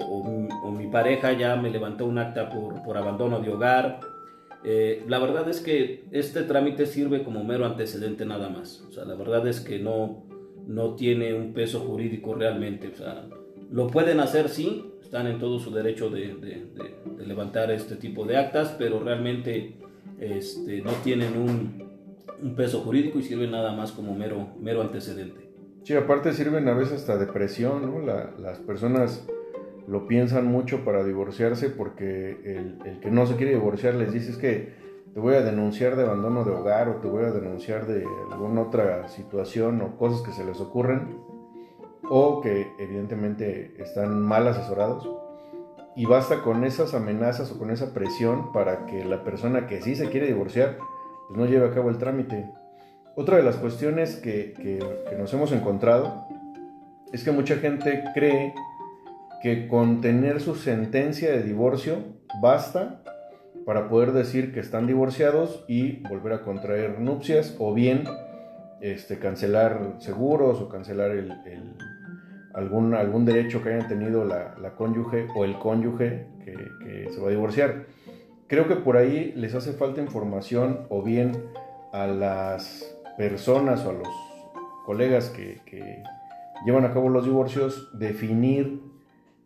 o, 0.63 0.71
mi 0.71 0.87
pareja 0.87 1.33
ya 1.33 1.55
me 1.55 1.69
levantó 1.69 2.05
un 2.05 2.17
acta 2.17 2.49
por, 2.49 2.83
por 2.83 2.97
abandono 2.97 3.39
de 3.39 3.49
hogar. 3.49 4.01
Eh, 4.63 5.03
la 5.07 5.19
verdad 5.19 5.47
es 5.49 5.61
que 5.61 6.05
este 6.11 6.43
trámite 6.43 6.85
sirve 6.85 7.23
como 7.23 7.43
mero 7.43 7.65
antecedente 7.65 8.25
nada 8.25 8.49
más. 8.49 8.83
O 8.89 8.91
sea, 8.91 9.05
la 9.05 9.15
verdad 9.15 9.47
es 9.47 9.59
que 9.59 9.79
no, 9.79 10.23
no 10.67 10.95
tiene 10.95 11.33
un 11.33 11.53
peso 11.53 11.79
jurídico 11.79 12.33
realmente. 12.33 12.89
O 12.89 12.95
sea, 12.95 13.27
lo 13.71 13.87
pueden 13.87 14.19
hacer, 14.19 14.49
sí, 14.49 14.91
están 15.01 15.27
en 15.27 15.39
todo 15.39 15.59
su 15.59 15.71
derecho 15.71 16.09
de, 16.09 16.35
de, 16.35 17.25
levantar 17.25 17.71
este 17.71 17.95
tipo 17.95 18.25
de 18.25 18.37
actas, 18.37 18.75
pero 18.77 18.99
realmente 18.99 19.75
este, 20.19 20.81
no 20.81 20.91
tienen 21.03 21.37
un, 21.37 21.83
un, 22.41 22.55
peso 22.55 22.81
jurídico 22.81 23.19
y 23.19 23.23
sirven 23.23 23.51
nada 23.51 23.71
más 23.73 23.91
como 23.91 24.13
mero, 24.15 24.49
mero 24.59 24.81
antecedente. 24.81 25.49
Sí, 25.83 25.93
aparte 25.93 26.33
sirven 26.33 26.67
a 26.67 26.73
veces 26.73 26.93
hasta 26.93 27.17
de 27.17 27.27
presión, 27.27 27.83
¿no? 27.83 27.99
las 28.39 28.59
personas 28.59 29.27
lo 29.87 30.07
piensan 30.07 30.47
mucho 30.47 30.83
para 30.83 31.03
divorciarse 31.03 31.69
porque 31.69 32.31
el, 32.43 32.79
el 32.85 32.99
que 32.99 33.11
no 33.11 33.25
se 33.25 33.35
quiere 33.35 33.53
divorciar 33.53 33.95
les 33.95 34.11
dice 34.11 34.31
es 34.31 34.37
que 34.37 34.73
te 35.13 35.19
voy 35.19 35.35
a 35.35 35.41
denunciar 35.41 35.95
de 35.95 36.03
abandono 36.03 36.43
de 36.43 36.51
hogar 36.51 36.89
o 36.89 36.95
te 36.95 37.07
voy 37.07 37.23
a 37.23 37.31
denunciar 37.31 37.87
de 37.87 38.05
alguna 38.31 38.63
otra 38.63 39.07
situación 39.07 39.81
o 39.81 39.97
cosas 39.97 40.21
que 40.21 40.33
se 40.33 40.43
les 40.43 40.59
ocurren 40.59 41.17
o 42.09 42.41
que 42.41 42.67
evidentemente 42.79 43.73
están 43.81 44.19
mal 44.21 44.47
asesorados 44.47 45.09
y 45.95 46.05
basta 46.05 46.41
con 46.41 46.65
esas 46.65 46.93
amenazas 46.93 47.51
o 47.51 47.57
con 47.57 47.71
esa 47.71 47.93
presión 47.93 48.51
para 48.51 48.85
que 48.87 49.05
la 49.05 49.23
persona 49.23 49.67
que 49.67 49.81
sí 49.81 49.95
se 49.95 50.09
quiere 50.09 50.27
divorciar 50.27 50.77
pues 51.27 51.39
no 51.39 51.45
lleve 51.45 51.67
a 51.67 51.73
cabo 51.73 51.89
el 51.89 51.97
trámite. 51.97 52.51
Otra 53.15 53.37
de 53.37 53.43
las 53.43 53.55
cuestiones 53.55 54.17
que, 54.17 54.53
que, 54.53 54.79
que 55.09 55.15
nos 55.15 55.33
hemos 55.33 55.53
encontrado 55.53 56.25
es 57.13 57.23
que 57.23 57.31
mucha 57.31 57.55
gente 57.55 58.03
cree 58.13 58.53
que 59.45 59.67
con 59.67 60.01
tener 60.01 60.41
su 60.41 60.55
sentencia 60.55 61.29
de 61.29 61.43
divorcio 61.43 61.99
basta 62.41 63.03
para 63.63 63.89
poder 63.89 64.11
decir 64.11 64.51
que 64.51 64.59
están 64.59 64.87
divorciados 64.87 65.63
y 65.67 66.01
volver 66.09 66.33
a 66.33 66.41
contraer 66.41 66.99
nupcias 66.99 67.55
o 67.59 67.71
bien 67.71 68.05
este, 68.81 69.19
cancelar 69.19 69.97
seguros 69.99 70.61
o 70.61 70.67
cancelar 70.67 71.11
el, 71.11 71.31
algún, 72.55 72.95
algún 72.95 73.23
derecho 73.23 73.61
que 73.61 73.69
hayan 73.69 73.87
tenido 73.87 74.25
la, 74.25 74.55
la 74.59 74.71
cónyuge 74.71 75.27
o 75.35 75.45
el 75.45 75.59
cónyuge 75.59 76.25
que, 76.43 77.11
se 77.13 77.21
va 77.21 77.27
a 77.27 77.29
divorciar. 77.29 77.85
Creo 78.47 78.67
que 78.67 78.77
por 78.77 78.97
ahí 78.97 79.31
les 79.35 79.53
hace 79.53 79.73
falta 79.73 80.01
información 80.01 80.87
o 80.89 81.03
bien 81.03 81.33
a 81.93 82.07
las 82.07 82.97
personas 83.15 83.85
o 83.85 83.91
a 83.91 83.93
los 83.93 84.09
colegas 84.87 85.29
que 85.29 85.61
llevan 86.65 86.85
a 86.85 86.93
cabo 86.93 87.09
los 87.09 87.25
divorcios 87.25 87.91
definir 87.99 88.84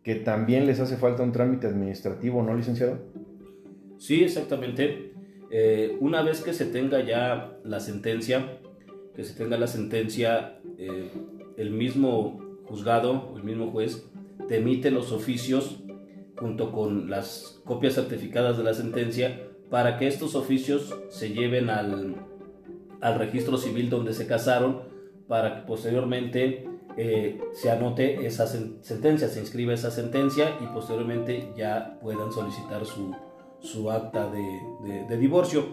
que 0.02 0.14
también 0.16 0.66
les 0.66 0.80
hace 0.80 0.96
falta 0.96 1.22
un 1.22 1.32
trámite 1.32 1.66
administrativo, 1.66 2.42
¿no, 2.42 2.54
licenciado? 2.54 2.98
Sí, 3.98 4.24
exactamente. 4.24 5.12
Eh, 5.50 5.96
una 6.00 6.22
vez 6.22 6.42
que 6.42 6.54
se 6.54 6.66
tenga 6.66 7.04
ya 7.04 7.58
la 7.64 7.80
sentencia, 7.80 8.58
que 9.14 9.24
se 9.24 9.34
tenga 9.34 9.58
la 9.58 9.66
sentencia, 9.66 10.60
eh, 10.78 11.10
el 11.56 11.70
mismo 11.70 12.40
juzgado 12.70 13.34
el 13.36 13.42
mismo 13.42 13.72
juez 13.72 14.08
te 14.48 14.58
emite 14.58 14.92
los 14.92 15.10
oficios 15.10 15.82
junto 16.38 16.70
con 16.70 17.10
las 17.10 17.60
copias 17.64 17.94
certificadas 17.94 18.56
de 18.56 18.64
la 18.64 18.74
sentencia 18.74 19.48
para 19.68 19.98
que 19.98 20.06
estos 20.06 20.36
oficios 20.36 20.94
se 21.08 21.30
lleven 21.30 21.68
al, 21.68 22.14
al 23.00 23.18
registro 23.18 23.58
civil 23.58 23.90
donde 23.90 24.12
se 24.12 24.28
casaron 24.28 24.82
para 25.26 25.56
que 25.56 25.66
posteriormente 25.66 26.69
eh, 26.96 27.40
se 27.52 27.70
anote 27.70 28.26
esa 28.26 28.46
sentencia, 28.46 29.28
se 29.28 29.40
inscribe 29.40 29.74
esa 29.74 29.90
sentencia 29.90 30.56
y 30.60 30.66
posteriormente 30.66 31.52
ya 31.56 31.98
puedan 32.00 32.32
solicitar 32.32 32.84
su, 32.84 33.14
su 33.60 33.90
acta 33.90 34.30
de, 34.30 35.16
divorcio. 35.16 35.64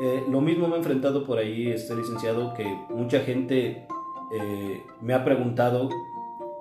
Eh, 0.00 0.24
lo 0.28 0.40
mismo 0.40 0.68
me 0.68 0.74
he 0.74 0.78
enfrentado 0.78 1.24
por 1.24 1.38
ahí, 1.38 1.68
este 1.68 1.94
licenciado, 1.94 2.54
que 2.54 2.64
mucha 2.90 3.20
gente 3.20 3.86
eh, 4.32 4.82
me 5.00 5.14
ha 5.14 5.24
preguntado 5.24 5.88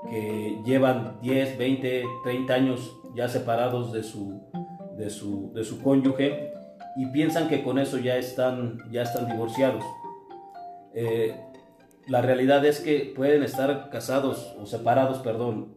que 0.10 0.62
llevan 0.64 1.18
10, 1.22 1.58
20, 1.58 2.04
30 2.24 2.54
años 2.54 2.98
ya 3.16 3.28
separados 3.28 3.92
de 3.92 4.04
su, 4.04 4.42
de 4.98 5.10
su, 5.10 5.52
de 5.54 5.64
su 5.64 5.82
cónyuge 5.82 6.54
y 6.96 7.08
piensan 7.08 7.50
que 7.50 7.64
con 7.64 7.80
eso 7.80 7.98
ya 7.98 8.18
están, 8.18 8.78
ya 8.92 9.02
están 9.02 9.28
divorciados. 9.28 9.84
Eh, 10.94 11.36
la 12.08 12.22
realidad 12.22 12.66
es 12.66 12.80
que 12.80 13.12
pueden 13.16 13.44
estar 13.44 13.90
casados 13.90 14.56
o 14.60 14.66
separados, 14.66 15.20
perdón, 15.20 15.76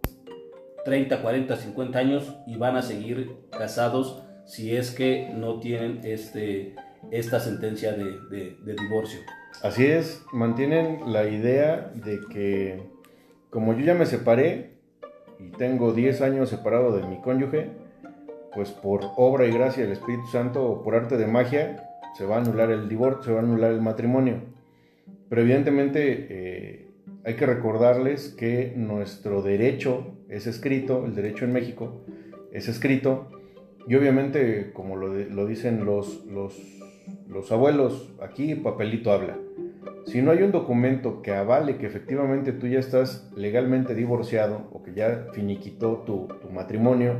30, 0.84 1.22
40, 1.22 1.56
50 1.56 1.98
años 1.98 2.36
y 2.46 2.56
van 2.56 2.76
a 2.76 2.82
seguir 2.82 3.36
casados 3.50 4.22
si 4.44 4.74
es 4.76 4.90
que 4.90 5.30
no 5.34 5.60
tienen 5.60 6.00
este, 6.04 6.74
esta 7.10 7.40
sentencia 7.40 7.92
de, 7.92 8.56
divorcio. 8.64 9.20
Así 9.62 9.86
es, 9.86 10.22
mantienen 10.32 11.12
la 11.12 11.28
idea 11.28 11.90
de 11.94 12.20
que 12.30 12.82
como 13.50 13.74
yo 13.74 13.84
ya 13.84 13.94
me 13.94 14.06
separé 14.06 14.72
y 15.38 15.50
tengo 15.50 15.92
10 15.92 16.20
años 16.22 16.48
separado 16.48 16.96
de 16.96 17.06
mi 17.06 17.20
cónyuge, 17.20 17.70
pues 18.54 18.70
por 18.70 19.00
obra 19.16 19.46
y 19.46 19.52
gracia 19.52 19.82
del 19.82 19.92
Espíritu 19.92 20.26
Santo 20.28 20.64
o 20.64 20.82
por 20.82 20.94
arte 20.94 21.16
de 21.16 21.26
magia 21.26 21.84
se 22.16 22.24
va 22.24 22.36
a 22.36 22.40
anular 22.40 22.70
el 22.70 22.88
divorcio, 22.88 23.22
se 23.22 23.32
va 23.32 23.40
a 23.40 23.42
anular 23.42 23.72
el 23.72 23.80
matrimonio. 23.80 24.57
Pero 25.28 25.42
evidentemente 25.42 26.26
eh, 26.30 26.88
hay 27.24 27.34
que 27.34 27.46
recordarles 27.46 28.28
que 28.28 28.72
nuestro 28.76 29.42
derecho 29.42 30.16
es 30.28 30.46
escrito, 30.46 31.04
el 31.04 31.14
derecho 31.14 31.44
en 31.44 31.52
México 31.52 32.04
es 32.52 32.68
escrito 32.68 33.30
y 33.86 33.94
obviamente, 33.94 34.70
como 34.72 34.96
lo, 34.96 35.46
dicen 35.46 35.84
los, 35.84 36.24
los, 36.26 37.52
abuelos, 37.52 38.12
aquí 38.20 38.54
papelito 38.54 39.12
habla. 39.12 39.38
Si 40.04 40.20
no 40.20 40.30
hay 40.30 40.42
un 40.42 40.52
documento 40.52 41.22
que 41.22 41.32
avale 41.32 41.76
que 41.76 41.86
efectivamente 41.86 42.52
tú 42.52 42.66
ya 42.66 42.78
estás 42.78 43.30
legalmente 43.34 43.94
divorciado 43.94 44.68
o 44.72 44.82
que 44.82 44.92
ya 44.92 45.28
finiquitó 45.32 46.02
tu, 46.06 46.28
tu 46.40 46.50
matrimonio 46.50 47.14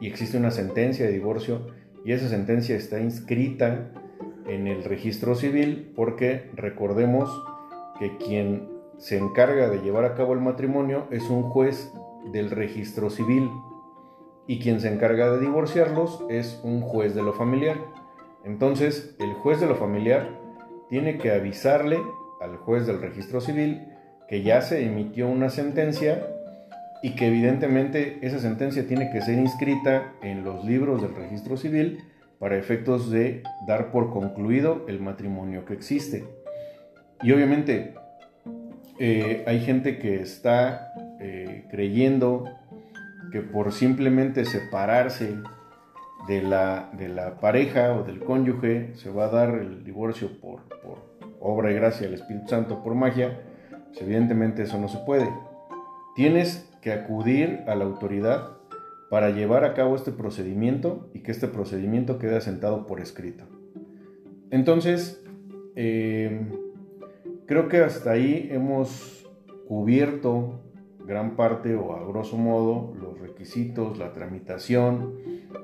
y 0.00 0.08
existe 0.08 0.38
una 0.38 0.50
sentencia 0.50 1.06
de 1.06 1.12
divorcio 1.12 1.68
y 2.04 2.12
esa 2.12 2.28
sentencia 2.28 2.76
está 2.76 3.00
inscrita 3.00 3.92
en 4.46 4.66
el 4.66 4.84
registro 4.84 5.34
civil 5.34 5.92
porque 5.94 6.50
recordemos 6.54 7.30
que 7.98 8.16
quien 8.16 8.68
se 8.98 9.18
encarga 9.18 9.68
de 9.68 9.78
llevar 9.78 10.04
a 10.04 10.14
cabo 10.14 10.32
el 10.32 10.40
matrimonio 10.40 11.06
es 11.10 11.28
un 11.30 11.42
juez 11.42 11.92
del 12.32 12.50
registro 12.50 13.10
civil 13.10 13.50
y 14.46 14.58
quien 14.58 14.80
se 14.80 14.92
encarga 14.92 15.30
de 15.30 15.40
divorciarlos 15.40 16.24
es 16.28 16.60
un 16.64 16.80
juez 16.80 17.14
de 17.14 17.22
lo 17.22 17.32
familiar. 17.32 17.78
Entonces, 18.44 19.14
el 19.20 19.32
juez 19.34 19.60
de 19.60 19.66
lo 19.66 19.76
familiar 19.76 20.28
tiene 20.88 21.18
que 21.18 21.30
avisarle 21.30 21.98
al 22.40 22.56
juez 22.56 22.86
del 22.86 23.00
registro 23.00 23.40
civil 23.40 23.86
que 24.28 24.42
ya 24.42 24.60
se 24.62 24.84
emitió 24.84 25.28
una 25.28 25.48
sentencia 25.48 26.26
y 27.02 27.14
que 27.14 27.26
evidentemente 27.26 28.18
esa 28.22 28.38
sentencia 28.38 28.86
tiene 28.86 29.10
que 29.10 29.20
ser 29.20 29.38
inscrita 29.38 30.12
en 30.22 30.44
los 30.44 30.64
libros 30.64 31.02
del 31.02 31.14
registro 31.14 31.56
civil 31.56 31.98
para 32.42 32.58
efectos 32.58 33.08
de 33.08 33.44
dar 33.68 33.92
por 33.92 34.10
concluido 34.10 34.84
el 34.88 34.98
matrimonio 34.98 35.64
que 35.64 35.74
existe. 35.74 36.24
Y 37.22 37.30
obviamente 37.30 37.94
eh, 38.98 39.44
hay 39.46 39.60
gente 39.60 40.00
que 40.00 40.20
está 40.20 40.92
eh, 41.20 41.66
creyendo 41.70 42.46
que 43.30 43.42
por 43.42 43.70
simplemente 43.70 44.44
separarse 44.44 45.36
de 46.26 46.42
la, 46.42 46.90
de 46.98 47.10
la 47.10 47.38
pareja 47.38 47.92
o 47.92 48.02
del 48.02 48.18
cónyuge 48.18 48.90
se 48.96 49.08
va 49.08 49.26
a 49.26 49.28
dar 49.28 49.50
el 49.50 49.84
divorcio 49.84 50.40
por, 50.40 50.62
por 50.82 50.98
obra 51.38 51.70
y 51.70 51.74
gracia 51.74 52.08
del 52.08 52.14
Espíritu 52.14 52.48
Santo, 52.48 52.82
por 52.82 52.96
magia, 52.96 53.38
pues 53.86 54.02
evidentemente 54.02 54.64
eso 54.64 54.80
no 54.80 54.88
se 54.88 54.98
puede. 55.06 55.32
Tienes 56.16 56.68
que 56.80 56.92
acudir 56.92 57.62
a 57.68 57.76
la 57.76 57.84
autoridad 57.84 58.48
para 59.12 59.28
llevar 59.28 59.62
a 59.64 59.74
cabo 59.74 59.94
este 59.94 60.10
procedimiento 60.10 61.10
y 61.12 61.18
que 61.18 61.32
este 61.32 61.46
procedimiento 61.46 62.18
quede 62.18 62.34
asentado 62.36 62.86
por 62.86 62.98
escrito. 62.98 63.44
Entonces, 64.50 65.22
eh, 65.76 66.46
creo 67.44 67.68
que 67.68 67.80
hasta 67.80 68.12
ahí 68.12 68.48
hemos 68.50 69.30
cubierto 69.68 70.62
gran 71.04 71.36
parte 71.36 71.74
o 71.74 71.94
a 71.94 72.02
grosso 72.06 72.38
modo 72.38 72.94
los 72.98 73.20
requisitos, 73.20 73.98
la 73.98 74.14
tramitación, 74.14 75.12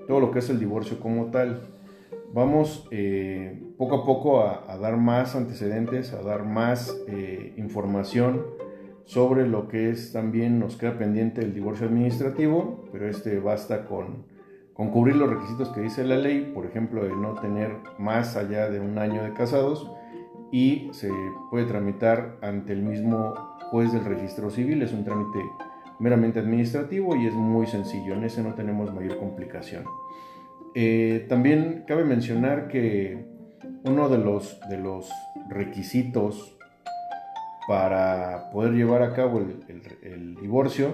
todo 0.07 0.21
lo 0.21 0.31
que 0.31 0.41
es 0.41 0.51
el 0.51 0.59
divorcio 0.59 1.01
como 1.01 1.31
tal. 1.31 1.63
Vamos 2.35 2.87
eh, 2.91 3.63
poco 3.79 4.03
a 4.03 4.05
poco 4.05 4.43
a, 4.43 4.77
dar 4.77 4.99
más 4.99 5.35
antecedentes, 5.35 6.13
a 6.13 6.21
dar 6.21 6.45
más 6.45 6.95
eh, 7.09 7.55
información 7.57 8.45
sobre 9.09 9.49
lo 9.49 9.69
que 9.69 9.89
es 9.89 10.13
también, 10.13 10.59
nos 10.59 10.77
queda 10.77 10.99
pendiente 10.99 11.41
el 11.41 11.55
divorcio 11.55 11.87
administrativo, 11.87 12.85
pero 12.93 13.09
este 13.09 13.41
basta 13.41 13.87
con, 13.87 14.27
con 14.75 14.91
cubrir 14.91 15.17
los 15.17 15.31
requisitos 15.31 15.71
que 15.71 15.81
dice 15.81 16.05
la 16.05 16.17
ley, 16.17 16.53
por 16.55 16.67
ejemplo, 16.67 17.03
de 17.03 17.17
no 17.17 17.33
tener 17.41 17.71
más 17.99 18.37
allá 18.37 18.69
de 18.69 18.81
un 18.81 18.99
año 18.99 19.23
de 19.23 19.33
casados 19.33 19.91
y 20.53 20.91
se 20.93 21.11
puede 21.51 21.65
tramitar 21.65 22.37
ante 22.43 22.75
el 22.75 22.83
mismo 22.83 23.33
juez 23.71 23.95
del 23.95 24.05
registro 24.05 24.51
civil, 24.51 24.83
es 24.83 24.93
un 24.93 25.05
trámite 25.05 25.39
meramente 26.01 26.41
administrativo 26.41 27.17
y 27.17 27.29
es 27.29 27.33
muy 27.33 27.67
sencillo, 27.67 28.13
en 28.13 28.25
ese 28.25 28.43
no 28.43 28.53
tenemos 28.53 28.93
mayor 28.93 29.17
complicación. 29.17 29.85
Eh, 30.75 31.25
también 31.31 31.85
cabe 31.89 32.05
mencionar 32.05 32.69
que 32.69 33.25
uno 33.85 34.11
de 34.11 34.19
los, 34.19 34.61
de 34.69 34.77
los 34.77 35.11
requisitos 35.49 36.58
para 37.69 38.51
poder 38.51 38.73
llevar 38.73 39.03
a 39.03 39.13
cabo 39.13 39.41
el, 39.41 40.37
divorcio 40.37 40.89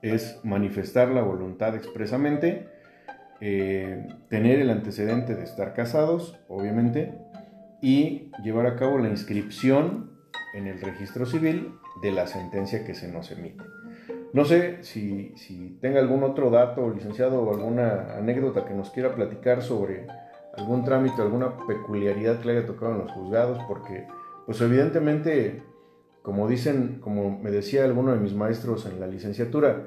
es 0.00 0.38
manifestar 0.44 1.08
la 1.08 1.22
voluntad 1.22 1.74
expresamente, 1.74 2.68
eh, 3.40 4.06
tener 4.28 4.60
el 4.60 4.70
antecedente 4.70 5.34
de 5.34 5.42
estar 5.42 5.74
casados, 5.74 6.38
obviamente, 6.46 7.18
y 7.82 8.30
llevar 8.44 8.66
a 8.66 8.76
cabo 8.76 8.98
la 8.98 9.08
inscripción 9.08 10.12
en 10.54 10.68
el 10.68 10.80
registro 10.80 11.26
civil 11.26 11.72
de 12.00 12.12
la 12.12 12.28
sentencia 12.28 12.84
que 12.84 12.94
se 12.94 13.08
nos 13.08 13.32
emite. 13.32 13.64
No 14.32 14.44
sé 14.44 14.84
si, 14.84 15.34
si 15.36 15.78
tenga 15.80 15.98
algún 15.98 16.22
otro 16.22 16.48
dato, 16.50 16.88
licenciado, 16.90 17.42
o 17.42 17.52
alguna 17.52 18.16
anécdota 18.16 18.64
que 18.66 18.74
nos 18.74 18.90
quiera 18.90 19.16
platicar 19.16 19.62
sobre 19.62 20.06
algún 20.56 20.84
trámite, 20.84 21.22
alguna 21.22 21.56
peculiaridad 21.66 22.38
que 22.38 22.46
le 22.46 22.58
haya 22.58 22.66
tocado 22.66 22.92
en 22.92 22.98
los 22.98 23.10
juzgados, 23.10 23.58
porque 23.66 24.06
pues 24.46 24.60
evidentemente, 24.60 25.62
como 26.22 26.48
dicen, 26.48 27.00
como 27.00 27.38
me 27.38 27.50
decía 27.50 27.84
alguno 27.84 28.12
de 28.12 28.20
mis 28.20 28.34
maestros 28.34 28.86
en 28.86 29.00
la 29.00 29.08
licenciatura, 29.08 29.86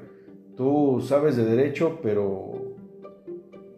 tú 0.56 1.02
sabes 1.02 1.36
de 1.36 1.44
derecho, 1.44 1.98
pero 2.02 2.76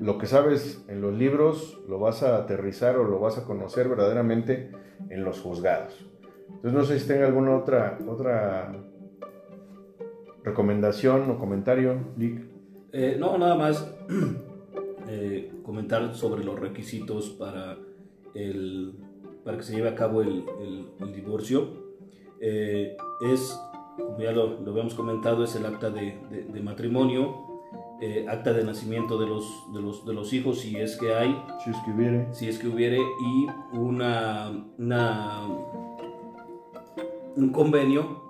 lo 0.01 0.19
que 0.19 0.27
sabes 0.27 0.85
en 0.89 1.01
los 1.01 1.15
libros 1.15 1.81
lo 1.89 2.01
vas 2.01 2.25
a 2.25 2.37
aterrizar 2.37 2.97
o 2.97 3.05
lo 3.05 3.21
vas 3.21 3.39
a 3.39 3.45
conocer 3.45 3.89
verdaderamente 3.89 4.73
en 5.09 5.25
los 5.25 5.41
juzgados. 5.41 6.05
Entonces 6.49 6.73
no 6.73 6.85
sé 6.85 6.99
si 6.99 7.07
tenga 7.07 7.27
alguna 7.27 7.57
otra, 7.57 7.99
otra 8.09 8.75
recomendación 10.43 11.31
o 11.31 11.39
comentario, 11.39 11.95
Lick. 12.17 12.43
Eh, 12.93 13.17
no, 13.19 13.39
nada 13.39 13.55
más 13.55 13.89
eh, 15.09 15.53
comentar 15.63 16.15
sobre 16.15 16.43
los 16.45 16.59
requisitos 16.59 17.31
para, 17.31 17.79
el, 18.35 18.95
para 19.45 19.57
que 19.57 19.63
se 19.65 19.75
lleve 19.75 19.89
a 19.89 19.95
cabo 19.95 20.23
el, 20.23 20.45
el, 21.01 21.13
divorcio. 21.15 21.69
Eh, 22.41 22.97
es, 23.33 23.59
como 23.97 24.19
ya 24.19 24.33
lo, 24.33 24.61
lo, 24.61 24.71
habíamos 24.71 24.95
comentado, 24.95 25.45
es 25.45 25.55
el 25.57 25.67
acta 25.67 25.91
de, 25.91 26.19
de, 26.53 26.61
matrimonio, 26.61 27.49
acta 28.29 28.53
de 28.53 28.65
nacimiento 28.65 29.19
de 29.19 29.27
los, 29.27 29.45
de, 29.73 29.81
los, 29.81 30.05
de 30.05 30.13
los 30.13 30.33
hijos, 30.33 30.61
si 30.61 30.77
es 30.77 30.97
que 30.97 31.15
hay. 31.15 31.41
Si 31.63 31.71
es 31.71 31.77
que 31.85 31.91
hubiere. 31.93 32.29
Si 32.33 32.49
es 32.49 32.59
que 32.59 32.69
hubiere, 32.69 32.99
y 32.99 33.77
una, 33.77 34.51
una 34.79 35.47
un 37.37 37.51
convenio, 37.51 38.23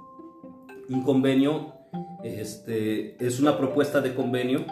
un 0.89 1.03
convenio, 1.03 1.73
este, 2.23 3.25
es 3.25 3.41
una 3.41 3.59
propuesta 3.59 4.01
de 4.01 4.15
convenio 4.15 4.65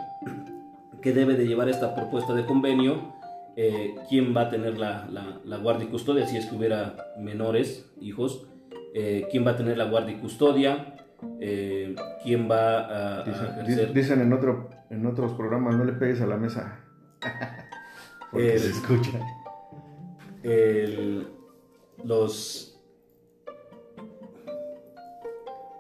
que 1.03 1.13
debe 1.13 1.35
de 1.35 1.47
llevar 1.47 1.69
esta 1.69 1.95
propuesta 1.95 2.35
de 2.35 2.45
convenio, 2.45 3.15
eh, 3.57 3.95
quién 4.09 4.35
va 4.37 4.43
a 4.43 4.49
tener 4.49 4.79
la, 4.79 5.09
la, 5.45 5.57
guardia 5.59 5.87
y 5.87 5.89
custodia, 5.89 6.27
si 6.27 6.37
es 6.37 6.47
que 6.47 6.57
hubiera 6.57 7.13
menores, 7.19 7.91
hijos, 8.01 8.47
eh, 8.95 9.27
quién 9.31 9.47
va 9.47 9.53
a 9.53 9.57
tener 9.57 9.77
la 9.77 9.85
guardia 9.85 10.17
y 10.17 10.21
custodia, 10.21 10.95
eh, 11.41 11.95
quién 12.23 12.51
va 12.51 13.21
a, 13.21 13.25
dicen, 13.25 13.95
Dicen 13.95 14.21
en, 14.21 14.33
otro, 14.33 14.71
en 14.91 15.05
otros 15.07 15.33
programas, 15.33 15.77
no 15.77 15.85
le 15.85 15.93
pegues 15.93 16.21
a 16.21 16.27
la 16.27 16.37
mesa. 16.37 16.81
Porque 18.31 18.59
se 18.59 18.71
escucha. 18.71 19.19
los 22.05 22.71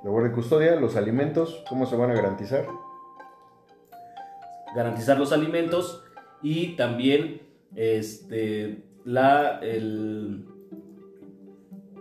La 0.02 0.09
guardia 0.09 0.33
y 0.33 0.35
custodia, 0.35 0.76
los 0.76 0.96
alimentos, 0.96 1.62
¿cómo 1.68 1.85
se 1.85 1.94
van 1.94 2.11
a 2.11 2.14
garantizar? 2.14 2.66
Garantizar 4.74 5.18
los 5.18 5.33
alimentos 5.33 6.02
y 6.42 6.76
también 6.76 7.49
este, 7.76 8.83
la, 9.04 9.59
el, 9.62 10.44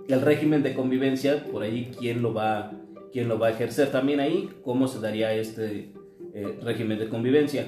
el 0.07 0.21
régimen 0.21 0.63
de 0.63 0.73
convivencia, 0.73 1.45
por 1.51 1.63
ahí 1.63 1.91
quién 1.97 2.21
lo 2.21 2.33
va, 2.33 2.71
quién 3.11 3.27
lo 3.27 3.37
va 3.37 3.47
a 3.47 3.51
ejercer 3.51 3.91
también 3.91 4.19
ahí, 4.19 4.49
cómo 4.63 4.87
se 4.87 4.99
daría 4.99 5.33
este 5.33 5.93
eh, 6.33 6.59
régimen 6.61 6.99
de 6.99 7.09
convivencia. 7.09 7.65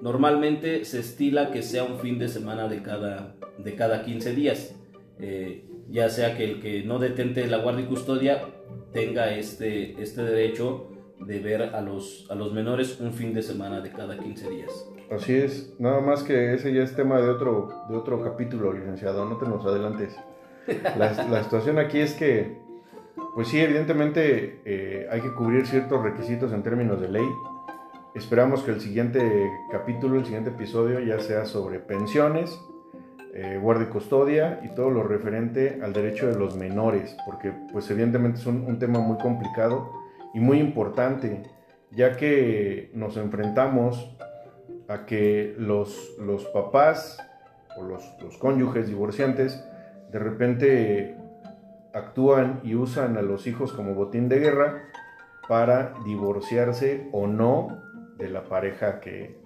Normalmente 0.00 0.84
se 0.84 1.00
estila 1.00 1.50
que 1.50 1.62
sea 1.62 1.84
un 1.84 1.98
fin 1.98 2.18
de 2.18 2.28
semana 2.28 2.68
de 2.68 2.82
cada, 2.82 3.34
de 3.58 3.74
cada 3.74 4.04
15 4.04 4.34
días, 4.34 4.74
eh, 5.18 5.64
ya 5.88 6.08
sea 6.08 6.36
que 6.36 6.44
el 6.44 6.60
que 6.60 6.84
no 6.84 6.98
detente 6.98 7.46
la 7.48 7.58
guardia 7.58 7.84
y 7.84 7.88
custodia 7.88 8.42
tenga 8.92 9.34
este, 9.34 10.00
este 10.00 10.22
derecho 10.22 10.92
de 11.18 11.40
ver 11.40 11.62
a 11.62 11.80
los, 11.80 12.26
a 12.30 12.34
los 12.36 12.52
menores 12.52 13.00
un 13.00 13.12
fin 13.12 13.34
de 13.34 13.42
semana 13.42 13.80
de 13.80 13.90
cada 13.90 14.16
15 14.16 14.50
días. 14.50 14.88
Así 15.10 15.34
es, 15.34 15.74
nada 15.78 16.00
más 16.00 16.22
que 16.22 16.52
ese 16.52 16.72
ya 16.72 16.82
es 16.82 16.94
tema 16.94 17.18
de 17.20 17.30
otro, 17.30 17.70
de 17.88 17.96
otro 17.96 18.22
capítulo, 18.22 18.72
licenciado, 18.72 19.24
no 19.24 19.38
te 19.38 19.46
nos 19.46 19.64
adelantes. 19.64 20.14
La, 20.96 21.12
la 21.30 21.42
situación 21.42 21.78
aquí 21.78 21.98
es 21.98 22.12
que, 22.12 22.58
pues 23.34 23.48
sí, 23.48 23.58
evidentemente 23.58 24.60
eh, 24.66 25.08
hay 25.10 25.22
que 25.22 25.32
cubrir 25.32 25.66
ciertos 25.66 26.02
requisitos 26.02 26.52
en 26.52 26.62
términos 26.62 27.00
de 27.00 27.08
ley. 27.08 27.26
Esperamos 28.14 28.62
que 28.62 28.72
el 28.72 28.80
siguiente 28.80 29.50
capítulo, 29.70 30.18
el 30.18 30.24
siguiente 30.24 30.50
episodio 30.50 31.00
ya 31.00 31.20
sea 31.20 31.46
sobre 31.46 31.78
pensiones, 31.78 32.60
eh, 33.34 33.58
guardia 33.62 33.86
y 33.86 33.90
custodia 33.90 34.60
y 34.64 34.74
todo 34.74 34.90
lo 34.90 35.04
referente 35.04 35.78
al 35.82 35.92
derecho 35.92 36.26
de 36.26 36.38
los 36.38 36.56
menores, 36.56 37.16
porque 37.24 37.52
pues 37.72 37.90
evidentemente 37.90 38.40
es 38.40 38.46
un, 38.46 38.78
tema 38.78 38.98
muy 38.98 39.16
complicado 39.18 39.92
y 40.34 40.40
muy 40.40 40.58
importante, 40.58 41.44
ya 41.92 42.16
que 42.16 42.90
nos 42.94 43.16
enfrentamos 43.16 44.16
a 44.88 45.06
que 45.06 45.54
los, 45.58 46.16
los 46.18 46.44
papás 46.46 47.18
o 47.76 47.82
los, 47.82 48.02
los 48.22 48.36
cónyuges 48.38 48.88
divorciantes 48.88 49.64
de 50.10 50.18
repente 50.18 51.16
actúan 51.92 52.60
y 52.64 52.74
usan 52.74 53.16
a 53.16 53.22
los 53.22 53.46
hijos 53.46 53.72
como 53.72 53.94
botín 53.94 54.28
de 54.28 54.38
guerra 54.38 54.84
para 55.48 55.94
divorciarse 56.04 57.08
o 57.12 57.26
no 57.26 57.82
de 58.18 58.28
la 58.28 58.44
pareja 58.44 59.00
que, 59.00 59.36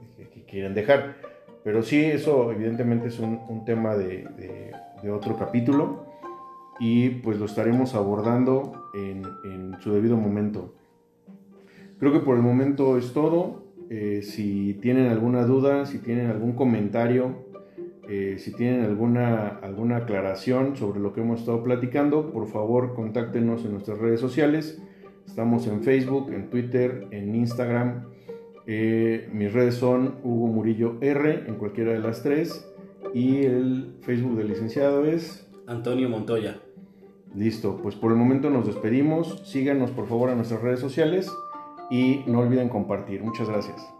quieren 0.48 0.74
dejar. 0.74 1.16
Pero 1.64 1.82
sí, 1.82 2.04
eso 2.04 2.52
evidentemente 2.52 3.08
es 3.08 3.18
un, 3.18 3.64
tema 3.64 3.96
de, 3.96 4.72
otro 5.10 5.38
capítulo 5.38 6.04
y 6.78 7.08
pues 7.08 7.38
lo 7.38 7.46
estaremos 7.46 7.94
abordando 7.94 8.90
en, 8.94 9.76
su 9.80 9.94
debido 9.94 10.16
momento. 10.16 10.74
Creo 11.98 12.12
que 12.12 12.18
por 12.18 12.36
el 12.36 12.42
momento 12.42 12.98
es 12.98 13.12
todo. 13.14 13.62
Eh, 13.94 14.22
si 14.22 14.72
tienen 14.80 15.08
alguna 15.08 15.44
duda, 15.44 15.84
si 15.84 15.98
tienen 15.98 16.30
algún 16.30 16.54
comentario, 16.54 17.44
eh, 18.08 18.36
si 18.38 18.50
tienen 18.50 18.86
alguna, 18.86 19.48
alguna 19.48 19.98
aclaración 19.98 20.76
sobre 20.76 20.98
lo 20.98 21.12
que 21.12 21.20
hemos 21.20 21.40
estado 21.40 21.62
platicando, 21.62 22.32
por 22.32 22.46
favor 22.46 22.94
contáctenos 22.94 23.66
en 23.66 23.72
nuestras 23.72 23.98
redes 23.98 24.18
sociales. 24.18 24.80
Estamos 25.26 25.66
en 25.66 25.82
Facebook, 25.82 26.32
en 26.32 26.48
Twitter, 26.48 27.06
en 27.10 27.34
Instagram 27.34 28.06
eh, 28.66 29.28
mis 29.30 29.52
redes 29.52 29.74
son 29.74 30.14
Hugo 30.22 30.46
Murillo 30.46 30.96
R 31.02 31.44
en 31.46 31.56
cualquiera 31.56 31.92
de 31.92 31.98
las 31.98 32.22
tres. 32.22 32.66
Y 33.12 33.44
el 33.44 33.96
Facebook 34.00 34.38
del 34.38 34.48
licenciado 34.48 35.04
es 35.04 35.46
Antonio 35.66 36.08
Montoya. 36.08 36.60
Listo, 37.34 37.78
pues 37.82 37.94
por 37.94 38.10
el 38.10 38.16
momento 38.16 38.48
nos 38.48 38.66
despedimos. 38.66 39.42
Síganos 39.44 39.90
por 39.90 40.06
favor 40.06 40.30
a 40.30 40.34
nuestras 40.34 40.62
redes 40.62 40.80
sociales 40.80 41.30
y 41.92 42.24
no 42.26 42.38
olviden 42.38 42.70
compartir. 42.70 43.22
Muchas 43.22 43.50
gracias. 43.50 43.92